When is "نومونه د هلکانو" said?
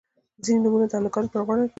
0.63-1.25